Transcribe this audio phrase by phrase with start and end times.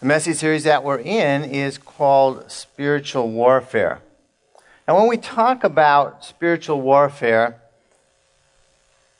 [0.00, 4.00] The message series that we're in is called Spiritual Warfare.
[4.86, 7.60] And when we talk about spiritual warfare,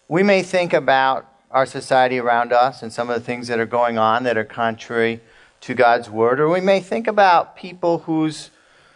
[0.06, 3.66] we may think about our society around us and some of the things that are
[3.66, 5.18] going on that are contrary
[5.62, 8.50] to God's Word, or we may think about people whose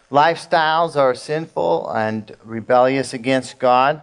[0.09, 4.01] lifestyles are sinful and rebellious against God.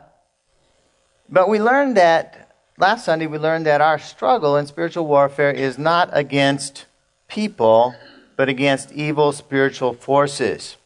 [1.31, 5.79] But we learned that, last Sunday, we learned that our struggle in spiritual warfare is
[5.79, 6.85] not against
[7.31, 7.95] people,
[8.37, 10.77] but against evil spiritual forces.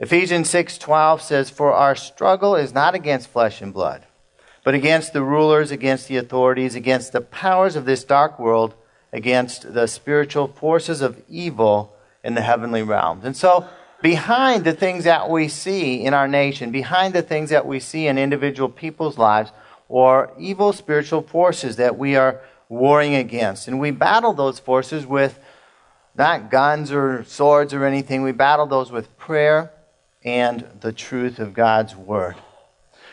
[0.00, 4.06] Ephesians 6:12 says for our struggle is not against flesh and blood,
[4.64, 8.74] but against the rulers, against the authorities, against the powers of this dark world,
[9.12, 13.24] against the spiritual forces of evil in the heavenly realms.
[13.24, 13.66] And so
[14.00, 18.06] behind the things that we see in our nation, behind the things that we see
[18.06, 19.52] in individual people's lives,
[19.90, 23.66] or evil spiritual forces that we are warring against.
[23.66, 25.38] And we battle those forces with
[26.16, 28.22] not guns or swords or anything.
[28.22, 29.70] We battle those with prayer
[30.24, 32.36] and the truth of God's Word.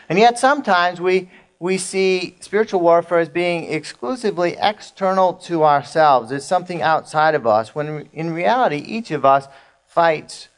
[0.08, 6.32] And yet, sometimes we, we see spiritual warfare as being exclusively external to ourselves.
[6.32, 9.48] It's something outside of us, when in reality, each of us
[9.86, 10.48] fights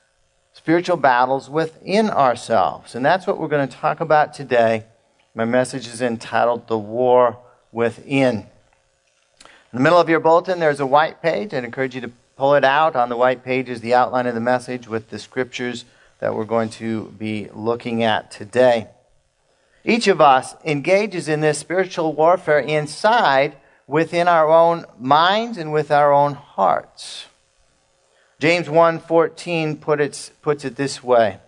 [0.53, 2.95] spiritual battles within ourselves.
[2.95, 4.85] And that's what we're going to talk about today.
[5.35, 7.39] My message is entitled The War
[7.73, 8.47] Within.
[9.73, 11.55] In the middle of your bulletin, there's a white page.
[11.55, 12.97] I'd encourage you to pull it out.
[12.97, 15.85] On the white page is the outline of the message with the scriptures
[16.21, 18.89] that we're going to be looking at today.
[19.85, 25.91] Each of us engages in this spiritual warfare inside within our own minds and with
[25.91, 27.27] our own hearts.
[28.39, 31.41] James 1:14 put it, puts it this way.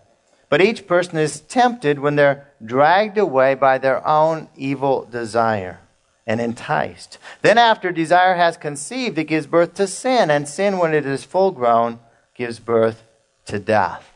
[0.47, 5.79] But each person is tempted when they're dragged away by their own evil desire
[6.25, 7.17] and enticed.
[7.41, 11.23] Then, after desire has conceived, it gives birth to sin, and sin, when it is
[11.23, 11.99] full grown,
[12.35, 13.03] gives birth
[13.45, 14.11] to death.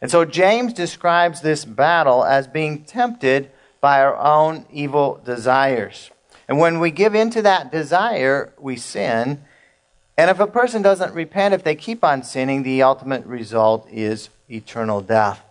[0.00, 3.50] And so, James describes this battle as being tempted
[3.80, 6.10] by our own evil desires.
[6.48, 9.42] And when we give into that desire, we sin.
[10.16, 14.28] And if a person doesn't repent, if they keep on sinning, the ultimate result is
[14.50, 15.42] eternal death.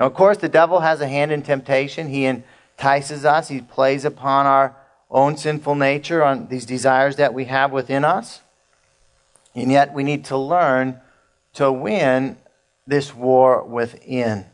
[0.00, 2.08] Now, of course, the devil has a hand in temptation.
[2.08, 4.74] He entices us, he plays upon our
[5.10, 8.40] own sinful nature, on these desires that we have within us.
[9.54, 11.00] And yet we need to learn
[11.54, 12.36] to win
[12.86, 14.46] this war within.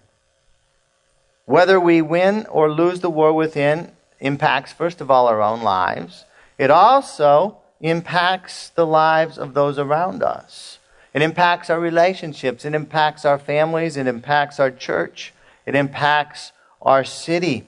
[1.45, 6.25] Whether we win or lose the war within impacts, first of all, our own lives.
[6.57, 10.79] It also impacts the lives of those around us.
[11.13, 12.65] It impacts our relationships.
[12.65, 13.97] It impacts our families.
[13.97, 15.35] It impacts our church.
[15.67, 17.67] It impacts our city.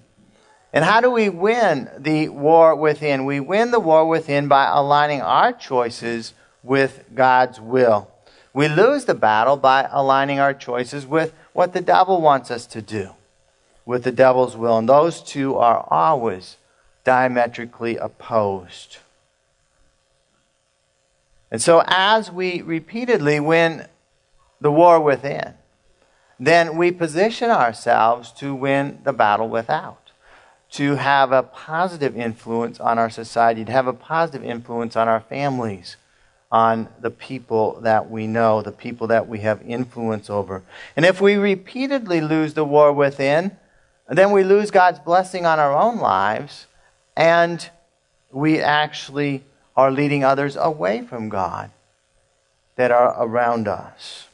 [0.74, 3.24] And how do we win the war within?
[3.24, 8.10] We win the war within by aligning our choices with God's will.
[8.52, 12.82] We lose the battle by aligning our choices with what the devil wants us to
[12.82, 13.10] do,
[13.86, 14.76] with the devil's will.
[14.76, 16.56] And those two are always
[17.04, 18.98] diametrically opposed.
[21.52, 23.86] And so, as we repeatedly win
[24.60, 25.54] the war within,
[26.40, 30.03] then we position ourselves to win the battle without
[30.74, 35.20] to have a positive influence on our society, to have a positive influence on our
[35.20, 35.96] families,
[36.50, 40.64] on the people that we know, the people that we have influence over.
[40.96, 43.56] And if we repeatedly lose the war within,
[44.08, 46.66] then we lose God's blessing on our own lives,
[47.16, 47.70] and
[48.32, 49.44] we actually
[49.76, 51.70] are leading others away from God
[52.74, 54.26] that are around us.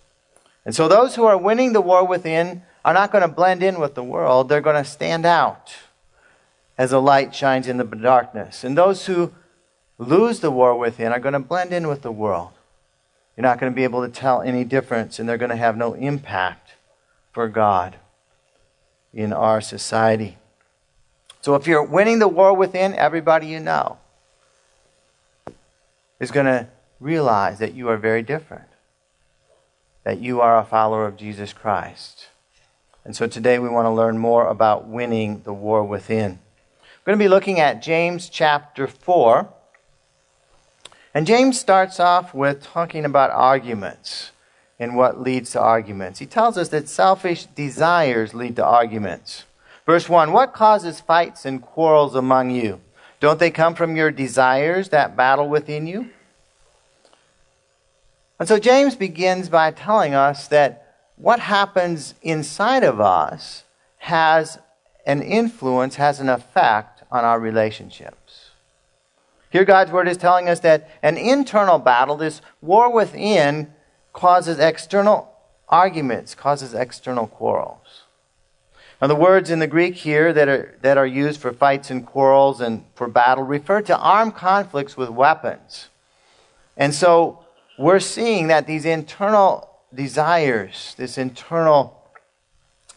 [0.65, 3.79] And so those who are winning the war within are not going to blend in
[3.79, 5.75] with the world, they're going to stand out
[6.81, 8.65] as a light shines in the darkness.
[8.65, 9.35] And those who
[9.99, 12.53] lose the war within are going to blend in with the world.
[13.37, 15.77] You're not going to be able to tell any difference, and they're going to have
[15.77, 16.71] no impact
[17.33, 17.97] for God
[19.13, 20.39] in our society.
[21.43, 23.99] So if you're winning the war within, everybody you know
[26.19, 26.67] is going to
[26.99, 28.69] realize that you are very different,
[30.05, 32.29] that you are a follower of Jesus Christ.
[33.05, 36.39] And so today we want to learn more about winning the war within.
[37.01, 39.49] We're going to be looking at James chapter 4.
[41.15, 44.33] And James starts off with talking about arguments
[44.79, 46.19] and what leads to arguments.
[46.19, 49.45] He tells us that selfish desires lead to arguments.
[49.87, 52.83] Verse 1 What causes fights and quarrels among you?
[53.19, 56.11] Don't they come from your desires that battle within you?
[58.39, 63.65] And so James begins by telling us that what happens inside of us
[63.99, 64.59] has
[65.07, 68.51] an influence, has an effect on our relationships.
[69.51, 73.73] Here, God's word is telling us that an internal battle, this war within,
[74.13, 75.33] causes external
[75.69, 78.05] arguments, causes external quarrels.
[79.01, 82.07] Now, the words in the Greek here that are, that are used for fights and
[82.07, 85.89] quarrels and for battle refer to armed conflicts with weapons.
[86.77, 87.45] And so
[87.79, 91.97] we're seeing that these internal desires, this internal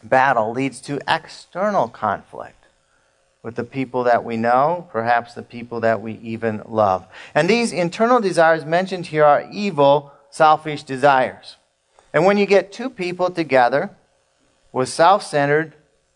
[0.04, 2.63] battle, leads to external conflict
[3.44, 7.06] with the people that we know, perhaps the people that we even love.
[7.36, 11.58] And these internal desires mentioned here are evil, selfish desires.
[12.14, 13.92] And when you get two people together
[14.72, 15.74] with self centered,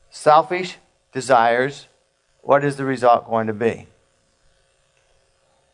[0.09, 0.77] selfish
[1.11, 1.87] desires,
[2.41, 3.87] what is the result going to be?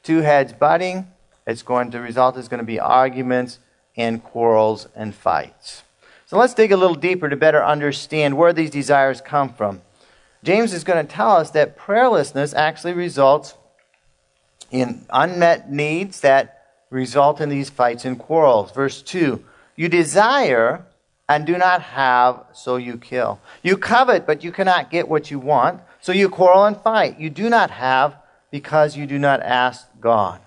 [0.02, 1.08] Two heads butting,
[1.46, 3.60] it's going to result is going to be arguments
[3.96, 5.84] and quarrels and fights.
[6.26, 9.82] So let's dig a little deeper to better understand where these desires come from.
[10.44, 13.56] James is going to tell us that prayerlessness actually results
[14.72, 18.72] in unmet needs that result in these fights and quarrels.
[18.72, 19.44] Verse 2
[19.76, 20.86] You desire
[21.30, 23.40] and do not have, so you kill.
[23.62, 27.20] You covet, but you cannot get what you want, so you quarrel and fight.
[27.20, 28.18] You do not have
[28.52, 30.42] because you do not ask God.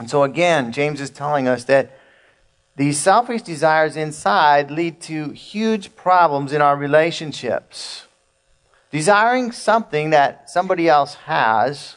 [0.00, 1.96] And so, again, James is telling us that
[2.76, 8.07] these selfish desires inside lead to huge problems in our relationships.
[8.90, 11.96] Desiring something that somebody else has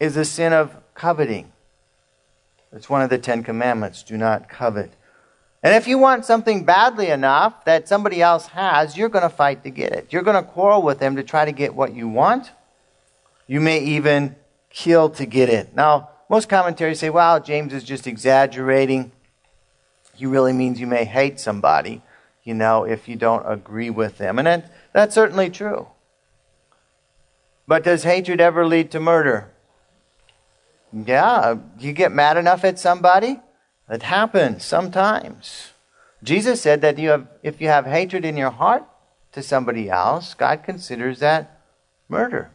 [0.00, 1.52] is a sin of coveting.
[2.72, 4.92] It's one of the Ten Commandments do not covet.
[5.62, 9.64] And if you want something badly enough that somebody else has, you're going to fight
[9.64, 10.12] to get it.
[10.12, 12.52] You're going to quarrel with them to try to get what you want.
[13.46, 14.36] You may even
[14.70, 15.74] kill to get it.
[15.74, 19.12] Now, most commentaries say, well, James is just exaggerating.
[20.14, 22.02] He really means you may hate somebody,
[22.44, 24.38] you know, if you don't agree with them.
[24.38, 25.88] And that, that's certainly true.
[27.68, 29.50] But does hatred ever lead to murder?
[30.90, 33.40] Yeah, you get mad enough at somebody,
[33.90, 35.72] it happens sometimes.
[36.24, 38.84] Jesus said that you have, if you have hatred in your heart
[39.32, 41.60] to somebody else, God considers that
[42.08, 42.50] murder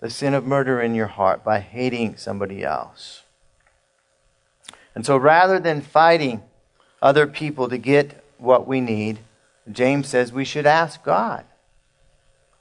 [0.00, 3.22] the sin of murder in your heart by hating somebody else.
[4.94, 6.42] And so rather than fighting
[7.00, 9.20] other people to get what we need,
[9.72, 11.46] James says we should ask God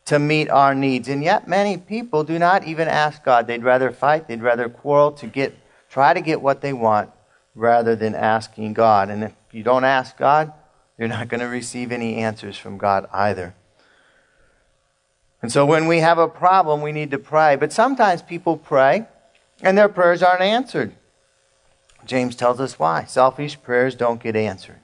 [0.05, 1.07] to meet our needs.
[1.07, 3.47] And yet many people do not even ask God.
[3.47, 5.57] They'd rather fight, they'd rather quarrel to get
[5.89, 7.11] try to get what they want
[7.53, 9.09] rather than asking God.
[9.09, 10.51] And if you don't ask God,
[10.97, 13.53] you're not going to receive any answers from God either.
[15.41, 17.55] And so when we have a problem, we need to pray.
[17.57, 19.05] But sometimes people pray
[19.61, 20.95] and their prayers aren't answered.
[22.05, 23.05] James tells us why.
[23.05, 24.79] Selfish prayers don't get answered.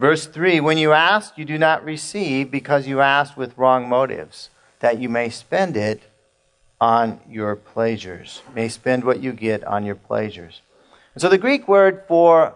[0.00, 4.48] Verse 3 When you ask, you do not receive because you ask with wrong motives,
[4.80, 6.00] that you may spend it
[6.80, 8.40] on your pleasures.
[8.54, 10.62] may spend what you get on your pleasures.
[11.14, 12.54] And so the Greek word for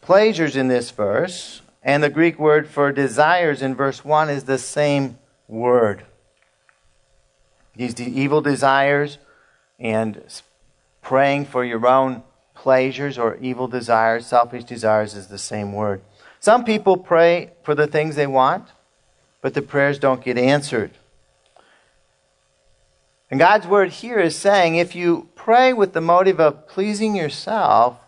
[0.00, 4.56] pleasures in this verse and the Greek word for desires in verse 1 is the
[4.56, 5.18] same
[5.48, 6.06] word.
[7.76, 9.18] These evil desires
[9.78, 10.22] and
[11.02, 12.22] praying for your own
[12.60, 16.02] pleasures or evil desires, selfish desires is the same word.
[16.40, 18.68] Some people pray for the things they want,
[19.40, 20.90] but the prayers don't get answered.
[23.30, 27.98] And God's word here is saying if you pray with the motive of pleasing yourself,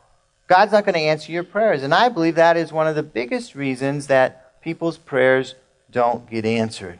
[0.48, 1.82] God's not going to answer your prayers.
[1.82, 5.54] And I believe that is one of the biggest reasons that people's prayers
[5.90, 6.98] don't get answered.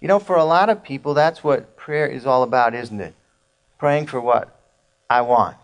[0.00, 3.14] You know, for a lot of people, that's what prayer is all about, isn't it?
[3.78, 4.56] Praying for what
[5.10, 5.58] I want.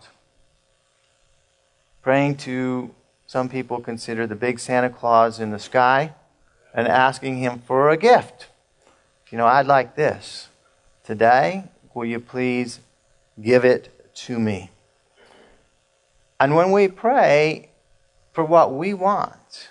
[2.01, 2.93] Praying to,
[3.27, 6.13] some people consider the big Santa Claus in the sky
[6.73, 8.47] and asking him for a gift.
[9.29, 10.49] You know, I'd like this.
[11.03, 12.79] Today, will you please
[13.41, 14.71] give it to me?
[16.39, 17.69] And when we pray
[18.33, 19.69] for what we want,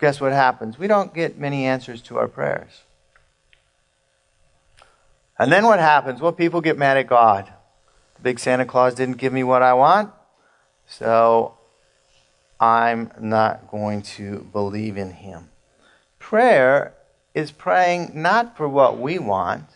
[0.00, 0.78] guess what happens?
[0.78, 2.82] We don't get many answers to our prayers.
[5.38, 6.20] And then what happens?
[6.20, 7.52] Well, people get mad at God.
[8.16, 10.10] The big Santa Claus didn't give me what I want,
[10.86, 11.54] so
[12.58, 15.50] I'm not going to believe in him.
[16.18, 16.94] Prayer
[17.34, 19.66] is praying not for what we want,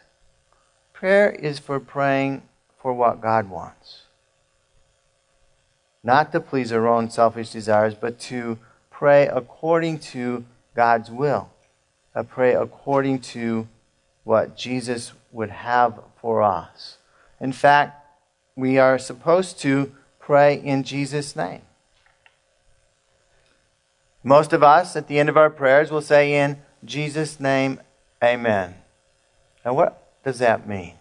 [0.93, 2.43] prayer is for praying
[2.81, 4.03] for what God wants.
[6.03, 8.59] Not to please our own selfish desires, but to
[8.91, 11.51] pray according to God's will.
[12.15, 13.69] I pray according to
[14.25, 16.97] what Jesus would have for us.
[17.41, 18.07] In fact,
[18.57, 19.93] we are supposed to
[20.31, 21.63] pray in Jesus' name.
[24.23, 27.81] Most of us, at the end of our prayers, will say, In Jesus' name,
[28.23, 28.77] Amen.
[29.65, 30.95] Now, what does that mean?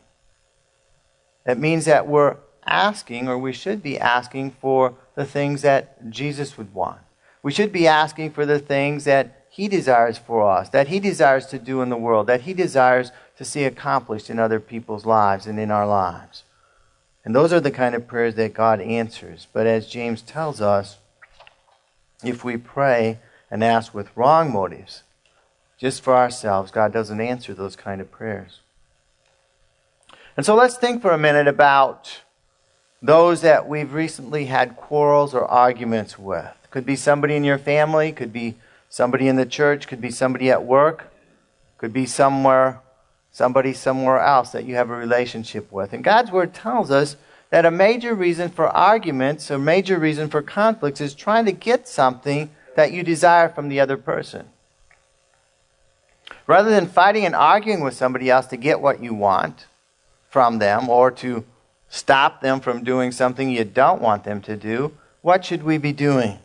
[1.46, 6.58] It means that we're asking, or we should be asking, for the things that Jesus
[6.58, 7.02] would want.
[7.44, 11.46] We should be asking for the things that He desires for us, that He desires
[11.48, 15.46] to do in the world, that He desires to see accomplished in other people's lives
[15.46, 16.46] and in our lives.
[17.30, 19.46] And those are the kind of prayers that God answers.
[19.54, 20.98] But as James tells us,
[22.24, 23.20] if we pray
[23.52, 25.04] and ask with wrong motives,
[25.78, 28.62] just for ourselves, God doesn't answer those kind of prayers.
[30.36, 32.22] And so let's think for a minute about
[33.00, 36.58] those that we've recently had quarrels or arguments with.
[36.72, 38.56] Could be somebody in your family, could be
[38.90, 41.14] somebody in the church, could be somebody at work,
[41.78, 42.80] could be somewhere
[43.32, 45.94] somebody somewhere else that you have a relationship with.
[45.94, 47.16] And God's word tells us
[47.50, 51.88] that a major reason for arguments, a major reason for conflicts is trying to get
[51.88, 54.48] something that you desire from the other person.
[56.48, 59.66] Rather than fighting and arguing with somebody else to get what you want
[60.30, 61.44] from them or to
[61.90, 65.92] stop them from doing something you don't want them to do, what should we be
[65.92, 66.40] doing?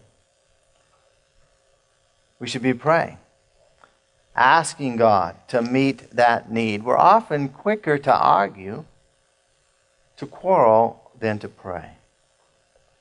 [2.39, 3.19] We should be praying,
[4.37, 6.85] asking God to meet that need.
[6.85, 8.85] We're often quicker to argue,
[10.17, 11.93] to quarrel, than to pray.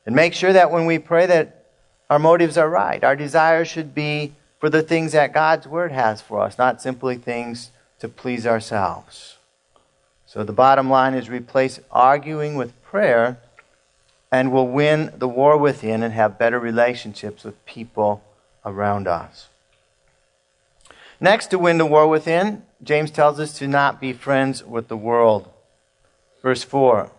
[0.05, 1.63] And make sure that when we pray that
[2.13, 3.03] our motives are right.
[3.03, 7.15] Our desires should be for the things that God's word has for us, not simply
[7.15, 9.37] things to please ourselves.
[10.27, 13.39] So the bottom line is replace arguing with prayer
[14.31, 18.23] and we'll win the war within and have better relationships with people
[18.65, 19.47] around us.
[21.23, 24.97] Next, to win the war within, James tells us to not be friends with the
[24.97, 25.49] world.
[26.41, 27.09] Verse 4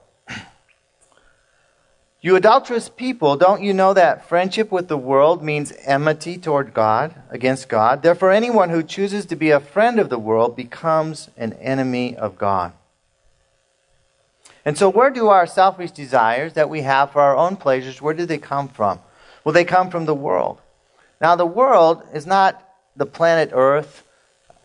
[2.21, 7.15] You adulterous people, don't you know that friendship with the world means enmity toward God,
[7.31, 8.03] against God?
[8.03, 12.37] Therefore, anyone who chooses to be a friend of the world becomes an enemy of
[12.37, 12.75] God.
[14.67, 18.13] And so, where do our selfish desires that we have for our own pleasures, where
[18.13, 19.01] do they come from?
[19.45, 20.61] Well, they come from the world.
[21.23, 22.64] Now, the world is not
[22.97, 24.03] the planet Earth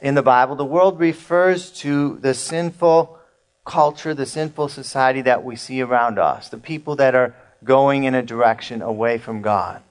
[0.01, 0.55] in the Bible.
[0.55, 3.17] The world refers to the sinful
[3.65, 8.15] culture, the sinful society that we see around us, the people that are going in
[8.15, 9.81] a direction away from God.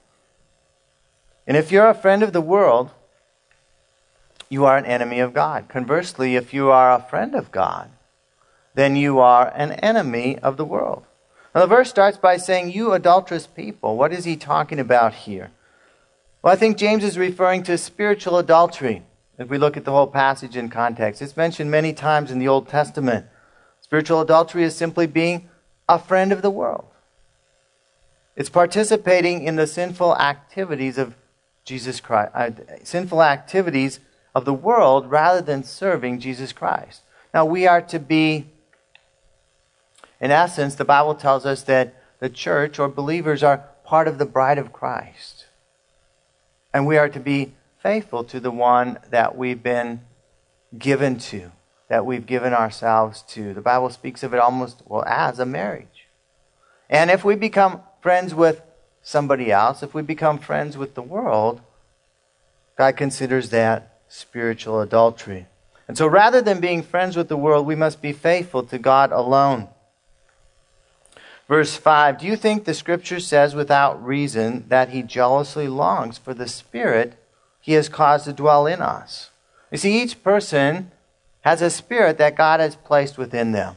[1.47, 2.91] And if you're a friend of the world,
[4.49, 5.69] you are an enemy of God.
[5.69, 7.89] Conversely, if you are a friend of God,
[8.73, 11.05] then you are an enemy of the world.
[11.53, 13.97] Now, the verse starts by saying, You adulterous people.
[13.97, 15.51] What is he talking about here?
[16.41, 19.03] Well, I think James is referring to spiritual adultery.
[19.37, 22.47] If we look at the whole passage in context, it's mentioned many times in the
[22.47, 23.25] Old Testament.
[23.81, 25.49] Spiritual adultery is simply being
[25.87, 26.85] a friend of the world.
[28.35, 31.15] It's participating in the sinful activities of
[31.65, 32.51] Jesus Christ, uh,
[32.83, 33.99] sinful activities
[34.33, 37.01] of the world rather than serving Jesus Christ.
[37.33, 38.47] Now, we are to be
[40.21, 44.25] in essence, the Bible tells us that the church or believers are part of the
[44.25, 45.38] bride of Christ.
[46.73, 50.01] And we are to be faithful to the one that we've been
[50.77, 51.51] given to,
[51.87, 53.53] that we've given ourselves to.
[53.53, 56.07] The Bible speaks of it almost, well, as a marriage.
[56.89, 58.61] And if we become friends with
[59.01, 61.61] somebody else, if we become friends with the world,
[62.77, 65.47] God considers that spiritual adultery.
[65.87, 69.11] And so rather than being friends with the world, we must be faithful to God
[69.11, 69.69] alone.
[71.49, 76.33] Verse 5 Do you think the scripture says without reason that he jealously longs for
[76.33, 77.15] the spirit
[77.59, 79.31] he has caused to dwell in us?
[79.71, 80.91] You see, each person
[81.41, 83.75] has a spirit that God has placed within them.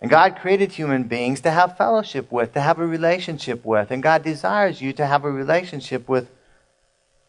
[0.00, 3.90] And God created human beings to have fellowship with, to have a relationship with.
[3.90, 6.28] And God desires you to have a relationship with,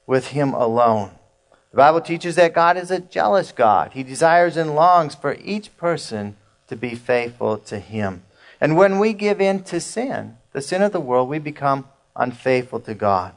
[0.08, 1.12] with Him alone.
[1.72, 3.92] The Bible teaches that God is a jealous God.
[3.94, 6.36] He desires and longs for each person
[6.68, 8.24] to be faithful to Him.
[8.64, 12.80] And when we give in to sin, the sin of the world, we become unfaithful
[12.80, 13.34] to God.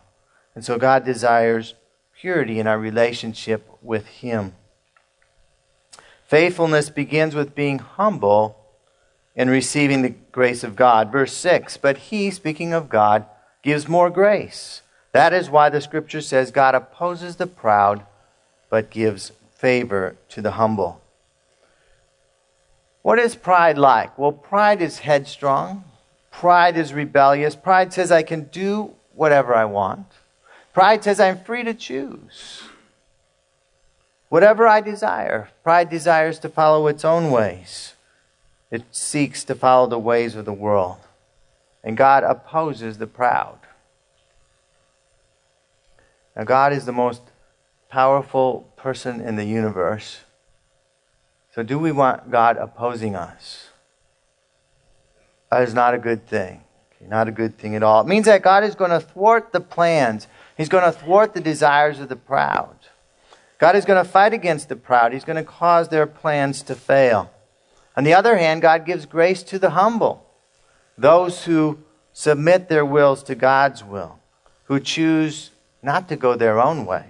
[0.54, 1.74] And so God desires
[2.16, 4.54] purity in our relationship with Him.
[6.28, 8.56] Faithfulness begins with being humble
[9.34, 11.10] and receiving the grace of God.
[11.10, 13.26] Verse 6 But He, speaking of God,
[13.64, 14.82] gives more grace.
[15.10, 18.06] That is why the scripture says God opposes the proud,
[18.70, 21.00] but gives favor to the humble.
[23.06, 24.18] What is pride like?
[24.18, 25.84] Well, pride is headstrong.
[26.32, 27.54] Pride is rebellious.
[27.54, 30.08] Pride says I can do whatever I want.
[30.74, 32.64] Pride says I'm free to choose.
[34.28, 35.50] Whatever I desire.
[35.62, 37.94] Pride desires to follow its own ways.
[38.72, 40.98] It seeks to follow the ways of the world.
[41.84, 43.60] And God opposes the proud.
[46.34, 47.22] Now, God is the most
[47.88, 50.22] powerful person in the universe.
[51.56, 53.70] So, do we want God opposing us?
[55.50, 56.60] That is not a good thing.
[57.00, 58.02] Not a good thing at all.
[58.02, 60.26] It means that God is going to thwart the plans,
[60.58, 62.76] He's going to thwart the desires of the proud.
[63.58, 66.74] God is going to fight against the proud, He's going to cause their plans to
[66.74, 67.30] fail.
[67.96, 70.26] On the other hand, God gives grace to the humble,
[70.98, 71.78] those who
[72.12, 74.18] submit their wills to God's will,
[74.64, 77.06] who choose not to go their own way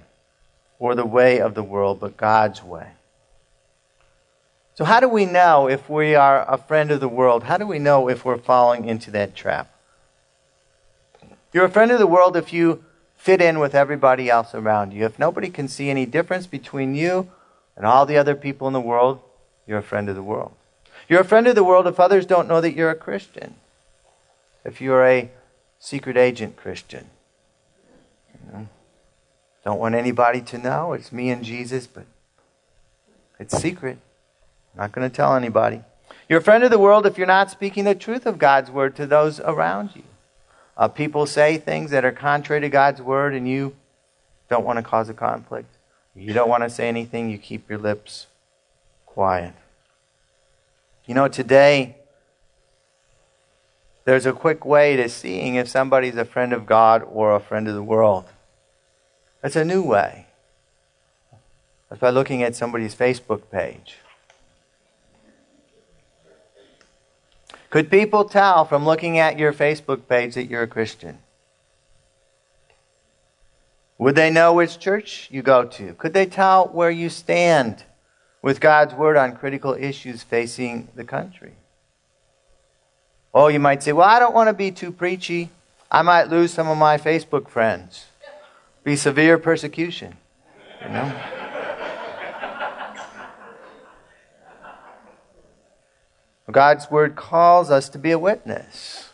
[0.78, 2.92] or the way of the world, but God's way.
[4.76, 7.44] So, how do we know if we are a friend of the world?
[7.44, 9.74] How do we know if we're falling into that trap?
[11.50, 12.84] You're a friend of the world if you
[13.16, 15.06] fit in with everybody else around you.
[15.06, 17.30] If nobody can see any difference between you
[17.74, 19.20] and all the other people in the world,
[19.66, 20.52] you're a friend of the world.
[21.08, 23.54] You're a friend of the world if others don't know that you're a Christian.
[24.62, 25.30] If you're a
[25.78, 27.06] secret agent Christian.
[28.34, 28.68] You know,
[29.64, 30.92] don't want anybody to know.
[30.92, 32.04] It's me and Jesus, but
[33.38, 33.96] it's secret.
[34.76, 35.82] Not going to tell anybody.
[36.28, 38.96] You're a friend of the world if you're not speaking the truth of God's word
[38.96, 40.02] to those around you.
[40.76, 43.74] Uh, people say things that are contrary to God's word, and you
[44.50, 45.68] don't want to cause a conflict.
[46.14, 48.26] You don't want to say anything, you keep your lips
[49.04, 49.54] quiet.
[51.06, 51.96] You know, today,
[54.04, 57.68] there's a quick way to seeing if somebody's a friend of God or a friend
[57.68, 58.26] of the world.
[59.42, 60.26] It's a new way.
[61.88, 63.98] That's by looking at somebody's Facebook page.
[67.76, 71.18] Could people tell from looking at your Facebook page that you're a Christian?
[73.98, 75.92] Would they know which church you go to?
[75.92, 77.84] Could they tell where you stand
[78.40, 81.52] with God's word on critical issues facing the country?
[83.34, 85.50] Oh, you might say, well, I don't want to be too preachy.
[85.90, 88.06] I might lose some of my Facebook friends.
[88.84, 90.16] Be severe persecution.
[90.80, 91.35] You know?
[96.50, 99.10] God's word calls us to be a witness.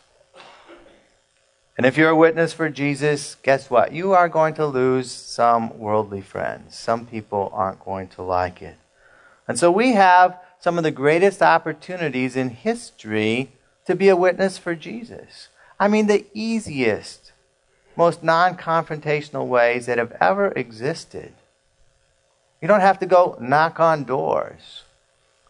[1.75, 3.91] And if you're a witness for Jesus, guess what?
[3.91, 6.77] You are going to lose some worldly friends.
[6.77, 8.77] Some people aren't going to like it.
[9.47, 13.51] And so we have some of the greatest opportunities in history
[13.85, 15.49] to be a witness for Jesus.
[15.79, 17.31] I mean, the easiest,
[17.95, 21.33] most non confrontational ways that have ever existed.
[22.61, 24.82] You don't have to go knock on doors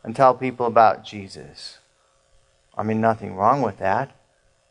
[0.03, 1.79] and tell people about Jesus.
[2.77, 4.15] I mean, nothing wrong with that.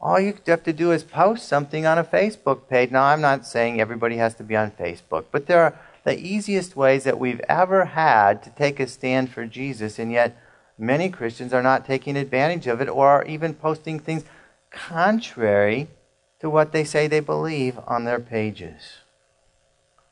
[0.00, 2.90] All you have to do is post something on a Facebook page.
[2.90, 6.74] Now, I'm not saying everybody has to be on Facebook, but there are the easiest
[6.74, 10.36] ways that we've ever had to take a stand for Jesus, and yet
[10.76, 14.24] many Christians are not taking advantage of it or are even posting things
[14.70, 15.86] contrary
[16.40, 18.98] to what they say they believe on their pages.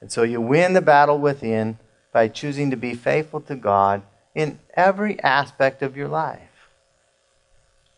[0.00, 1.78] And so you win the battle within
[2.12, 4.02] by choosing to be faithful to God
[4.34, 6.68] in every aspect of your life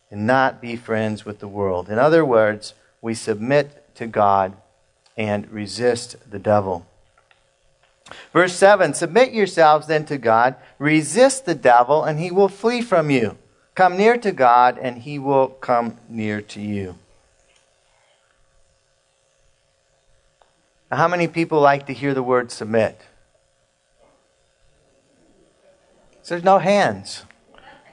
[0.09, 1.89] and not be friends with the world.
[1.89, 4.53] In other words, we submit to God
[5.17, 6.85] and resist the devil.
[8.31, 13.09] Verse 7 Submit yourselves then to God, resist the devil, and he will flee from
[13.09, 13.37] you.
[13.75, 16.95] Come near to God, and he will come near to you.
[20.91, 23.01] Now, how many people like to hear the word submit?
[26.23, 27.25] So there's no hands.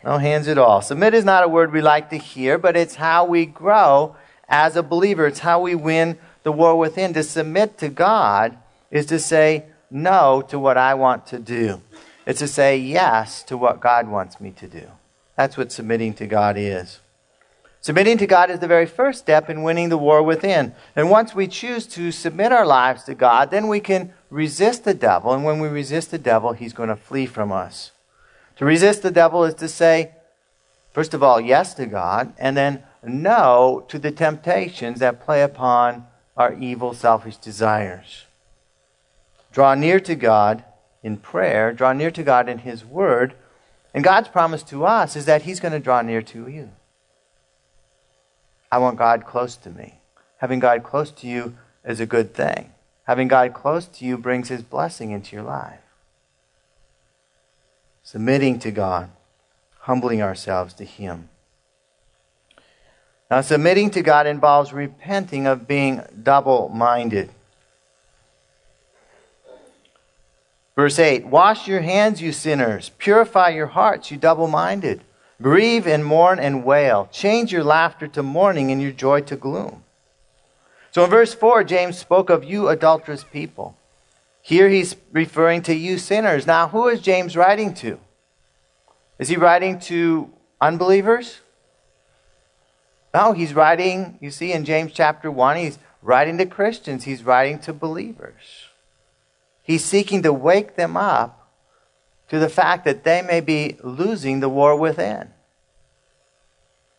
[0.05, 0.81] No hands at all.
[0.83, 4.17] Submit is not a word we like to hear, but it's how we grow
[4.49, 5.27] as a believer.
[5.27, 7.13] It's how we win the war within.
[7.15, 8.57] To submit to God
[8.91, 11.83] is to say no to what I want to do.
[12.25, 14.87] It's to say yes to what God wants me to do.
[15.37, 17.01] That's what submitting to God is.
[17.81, 20.75] Submitting to God is the very first step in winning the war within.
[20.95, 24.95] And once we choose to submit our lives to God, then we can resist the
[24.95, 25.33] devil.
[25.33, 27.91] And when we resist the devil, he's going to flee from us.
[28.61, 30.11] To resist the devil is to say,
[30.93, 36.07] first of all, yes to God, and then no to the temptations that play upon
[36.37, 38.27] our evil, selfish desires.
[39.51, 40.63] Draw near to God
[41.03, 43.33] in prayer, draw near to God in His Word,
[43.95, 46.69] and God's promise to us is that He's going to draw near to you.
[48.71, 50.01] I want God close to me.
[50.37, 52.75] Having God close to you is a good thing.
[53.05, 55.81] Having God close to you brings His blessing into your life
[58.03, 59.11] submitting to God,
[59.81, 61.29] humbling ourselves to Him.
[63.31, 67.31] Now, submitting to God involves repenting of being double minded.
[70.75, 72.91] Verse 8 Wash your hands, you sinners.
[72.99, 75.03] Purify your hearts, you double minded.
[75.41, 77.09] Grieve and mourn and wail.
[77.13, 79.85] Change your laughter to mourning and your joy to gloom.
[80.91, 83.77] So in verse 4, James spoke of you adulterous people.
[84.43, 86.47] Here he's referring to you sinners.
[86.47, 88.01] Now, who is James writing to?
[89.19, 91.41] Is he writing to unbelievers?
[93.13, 97.59] No, he's writing, you see in James chapter 1, he's writing to Christians, he's writing
[97.61, 98.69] to believers.
[99.63, 101.51] He's seeking to wake them up
[102.29, 105.31] to the fact that they may be losing the war within.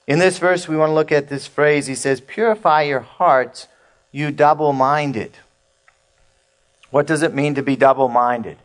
[0.05, 1.87] In this verse, we want to look at this phrase.
[1.87, 3.67] He says, Purify your hearts,
[4.11, 5.37] you double minded.
[6.91, 8.57] What does it mean to be double minded?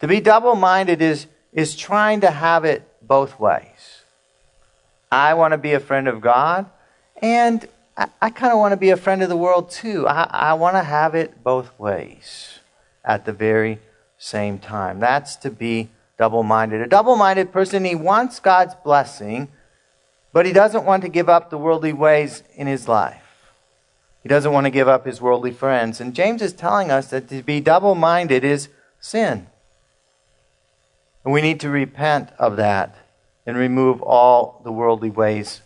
[0.00, 4.02] To be double minded is, is trying to have it both ways.
[5.10, 6.66] I want to be a friend of God,
[7.20, 10.06] and I, I kind of want to be a friend of the world too.
[10.06, 12.60] I, I want to have it both ways
[13.04, 13.78] at the very
[14.18, 15.00] same time.
[15.00, 16.80] That's to be double minded.
[16.80, 19.48] A double minded person, he wants God's blessing,
[20.32, 23.21] but he doesn't want to give up the worldly ways in his life.
[24.22, 26.00] He doesn't want to give up his worldly friends.
[26.00, 28.68] And James is telling us that to be double minded is
[29.00, 29.46] sin.
[31.24, 32.96] And we need to repent of that
[33.46, 35.60] and remove all the worldly ways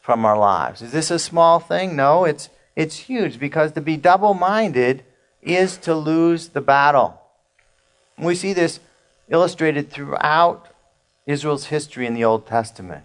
[0.00, 0.82] from our lives.
[0.82, 1.96] Is this a small thing?
[1.96, 5.04] No, it's, it's huge because to be double minded
[5.40, 7.20] is to lose the battle.
[8.16, 8.80] And We see this
[9.28, 10.68] illustrated throughout
[11.26, 13.04] Israel's history in the Old Testament.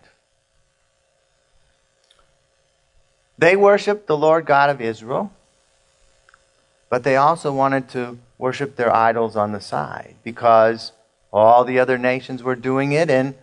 [3.38, 5.32] They worshiped the Lord God of Israel,
[6.90, 10.92] but they also wanted to worship their idols on the side because
[11.32, 13.36] all the other nations were doing it and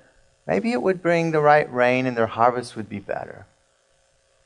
[0.47, 3.47] maybe it would bring the right rain and their harvest would be better.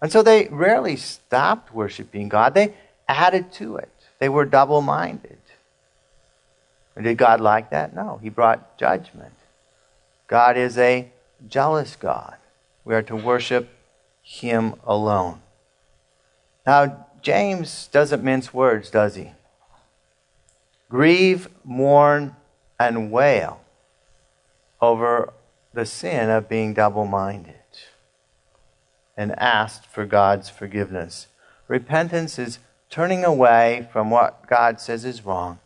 [0.01, 2.75] And so they rarely stopped worshiping God, they
[3.09, 3.91] added to it.
[4.19, 5.39] They were double minded.
[7.01, 7.95] Did God like that?
[7.95, 8.19] No.
[8.21, 9.33] He brought judgment.
[10.27, 11.09] God is a
[11.49, 12.37] jealous God.
[12.85, 13.69] We are to worship
[14.31, 15.41] Him alone.
[16.67, 19.33] Now, James doesn't mince words, does he?
[20.91, 22.37] Grieve, mourn,
[22.79, 23.63] and wail
[24.83, 25.33] over
[25.73, 27.55] the sin of being double minded
[29.17, 31.29] and asked for God's forgiveness.
[31.67, 32.59] Repentance is
[32.91, 35.59] turning away from what God says is wrong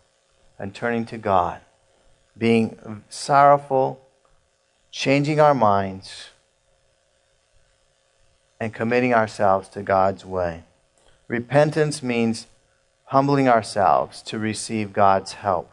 [0.56, 1.60] and turning to God,
[2.38, 4.06] being sorrowful,
[4.92, 6.28] changing our minds,
[8.62, 10.62] and committing ourselves to God's way.
[11.26, 12.46] Repentance means
[13.06, 15.68] humbling ourselves to receive God's help.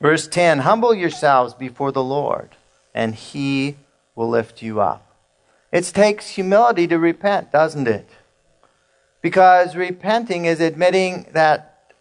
[0.00, 2.50] Verse 10 Humble yourselves before the Lord,
[2.94, 3.74] and he
[4.14, 5.16] will lift you up.
[5.72, 8.08] It takes humility to repent, doesn't it?
[9.20, 11.92] Because repenting is admitting that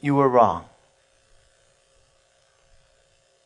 [0.00, 0.64] you were wrong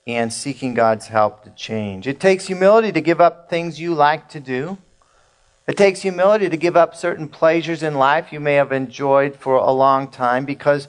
[0.06, 2.06] and seeking God's help to change.
[2.06, 4.78] It takes humility to give up things you like to do.
[5.66, 9.54] It takes humility to give up certain pleasures in life you may have enjoyed for
[9.54, 10.88] a long time because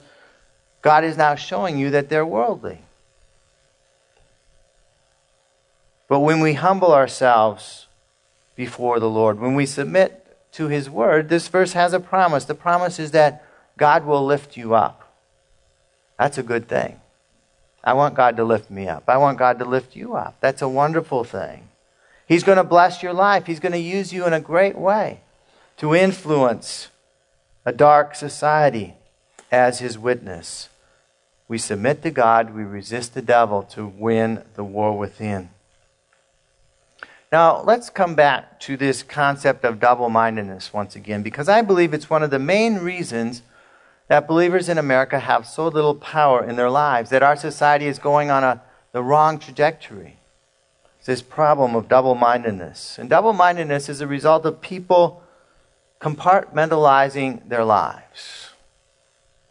[0.82, 2.80] God is now showing you that they're worldly.
[6.08, 7.86] But when we humble ourselves
[8.56, 9.38] before the Lord.
[9.38, 12.46] When we submit to His Word, this verse has a promise.
[12.46, 13.44] The promise is that
[13.76, 15.12] God will lift you up.
[16.18, 17.00] That's a good thing.
[17.86, 19.04] I want God to lift me up.
[19.06, 20.36] I want God to lift you up.
[20.40, 21.68] That's a wonderful thing.
[22.26, 23.46] He's going to bless your life.
[23.46, 25.20] He's going to use you in a great way
[25.76, 26.88] to influence
[27.64, 28.94] a dark society
[29.52, 30.68] as His witness.
[31.46, 35.50] We submit to God, we resist the devil to win the war within.
[37.30, 41.94] Now, let's come back to this concept of double mindedness once again, because I believe
[41.94, 43.42] it's one of the main reasons
[44.08, 47.98] that believers in America have so little power in their lives, that our society is
[47.98, 50.16] going on a, the wrong trajectory.
[50.98, 52.98] It's this problem of double mindedness.
[52.98, 55.22] And double mindedness is a result of people
[56.00, 58.50] compartmentalizing their lives.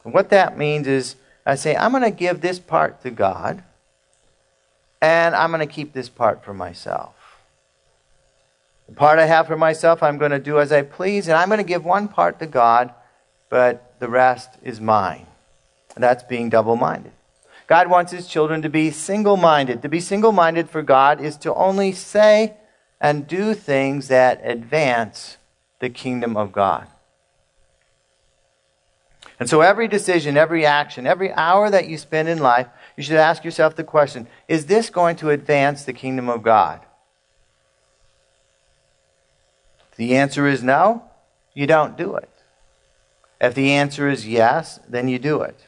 [0.04, 1.16] And what that means is
[1.46, 3.64] I say, I'm going to give this part to God,
[5.02, 7.14] and I'm going to keep this part for myself.
[8.88, 11.50] The part I have for myself, I'm going to do as I please, and I'm
[11.50, 12.94] going to give one part to God,
[13.50, 15.26] but the rest is mine.
[15.96, 17.12] And that's being double minded.
[17.66, 19.82] God wants his children to be single minded.
[19.82, 22.54] To be single minded for God is to only say
[23.02, 25.38] and do things that advance
[25.80, 26.88] the kingdom of God.
[29.40, 33.18] And so every decision, every action, every hour that you spend in life, you should
[33.18, 36.80] ask yourself the question is this going to advance the kingdom of God?
[39.98, 41.06] the answer is no,
[41.56, 42.35] you don't do it.
[43.40, 45.60] If the answer is yes, then you do it.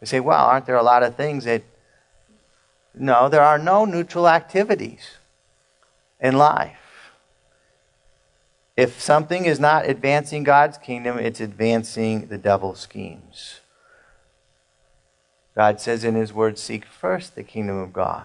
[0.00, 1.62] You say, well, aren't there a lot of things that.
[2.92, 5.18] No, there are no neutral activities
[6.18, 7.12] in life.
[8.76, 13.60] If something is not advancing God's kingdom, it's advancing the devil's schemes.
[15.54, 18.24] God says in His Word, Seek first the kingdom of God.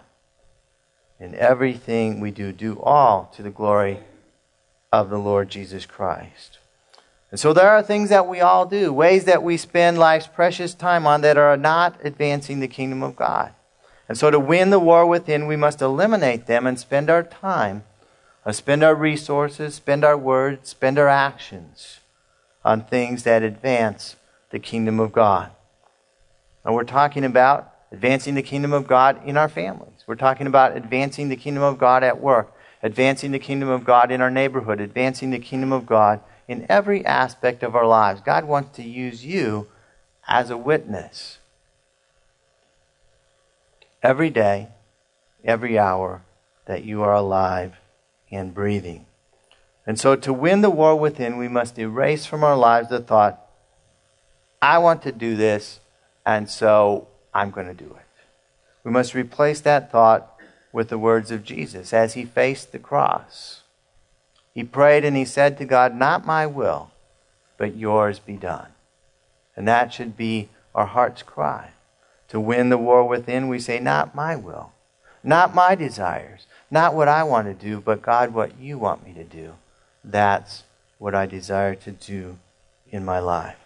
[1.19, 3.99] In everything we do, do all to the glory
[4.91, 6.59] of the Lord Jesus Christ.
[7.35, 10.73] And so there are things that we all do, ways that we spend life's precious
[10.73, 13.51] time on that are not advancing the kingdom of God.
[14.07, 17.83] And so to win the war within, we must eliminate them and spend our time,
[18.45, 21.99] uh, spend our resources, spend our words, spend our actions
[22.63, 24.15] on things that advance
[24.51, 25.51] the kingdom of God.
[26.63, 30.05] And we're talking about advancing the kingdom of God in our families.
[30.07, 34.09] We're talking about advancing the kingdom of God at work, advancing the kingdom of God
[34.09, 38.21] in our neighborhood, advancing the kingdom of God in every aspect of our lives.
[38.21, 39.67] God wants to use you
[40.27, 41.39] as a witness
[44.03, 44.69] every day,
[45.43, 46.21] every hour
[46.65, 47.73] that you are alive
[48.31, 49.05] and breathing.
[49.87, 53.41] And so, to win the war within, we must erase from our lives the thought,
[54.61, 55.79] I want to do this,
[56.25, 58.05] and so I'm going to do it.
[58.83, 60.35] We must replace that thought
[60.71, 63.61] with the words of Jesus as he faced the cross.
[64.55, 66.89] He prayed and he said to God, Not my will,
[67.57, 68.69] but yours be done.
[69.55, 71.71] And that should be our heart's cry.
[72.29, 74.71] To win the war within, we say, Not my will,
[75.23, 79.13] not my desires, not what I want to do, but God, what you want me
[79.13, 79.55] to do.
[80.03, 80.63] That's
[80.97, 82.37] what I desire to do
[82.89, 83.57] in my life.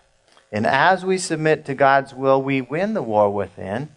[0.51, 3.89] And as we submit to God's will, we win the war within.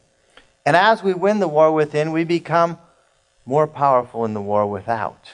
[0.66, 2.78] And as we win the war within, we become
[3.46, 5.30] more powerful in the war without.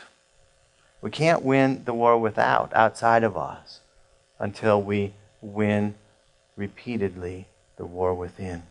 [1.00, 3.80] We can't win the war without, outside of us,
[4.38, 5.94] until we win
[6.56, 8.64] repeatedly the war within.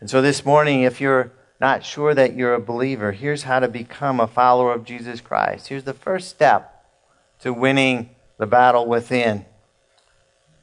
[0.00, 3.68] And so this morning, if you're not sure that you're a believer, here's how to
[3.68, 5.68] become a follower of Jesus Christ.
[5.68, 6.84] Here's the first step
[7.40, 9.44] to winning the battle within.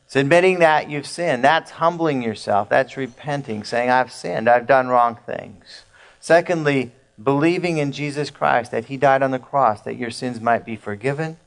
[0.05, 1.43] It's admitting that you've sinned.
[1.43, 2.69] That's humbling yourself.
[2.69, 4.47] That's repenting, saying, I've sinned.
[4.47, 5.83] I've done wrong things.
[6.19, 6.91] Secondly,
[7.21, 10.75] believing in Jesus Christ, that He died on the cross, that your sins might be
[10.75, 11.37] forgiven.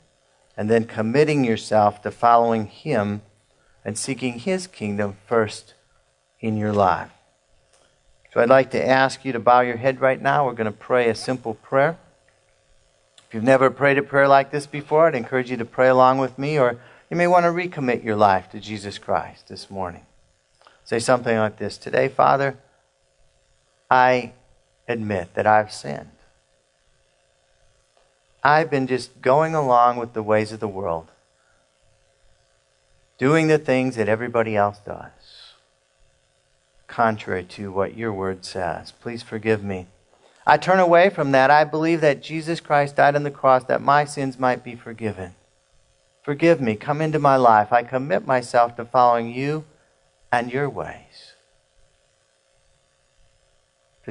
[0.57, 3.21] And then committing yourself to following Him
[3.85, 5.73] and seeking His kingdom first
[6.41, 7.11] in your life.
[8.33, 10.45] So I'd like to ask you to bow your head right now.
[10.45, 11.97] We're going to pray a simple prayer.
[13.27, 16.17] If you've never prayed a prayer like this before, I'd encourage you to pray along
[16.17, 16.79] with me, or
[17.09, 20.05] you may want to recommit your life to Jesus Christ this morning.
[20.83, 22.57] Say something like this Today, Father,
[23.89, 24.33] I
[24.89, 26.11] admit that I've sinned.
[28.43, 31.07] I've been just going along with the ways of the world,
[33.17, 35.49] doing the things that everybody else does
[36.89, 38.91] contrary to what your word says.
[38.91, 39.87] Please forgive me.
[40.45, 41.51] I turn away from that.
[41.51, 45.35] I believe that Jesus Christ died on the cross that my sins might be forgiven.
[46.23, 46.75] Forgive me.
[46.75, 47.71] Come into my life.
[47.71, 49.63] I commit myself to following you
[50.31, 51.28] and your ways,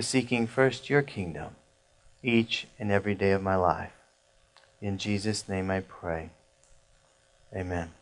[0.02, 1.56] seeking first your kingdom
[2.22, 3.92] each and every day of my life.
[4.80, 6.30] In Jesus' name I pray.
[7.54, 7.97] Amen.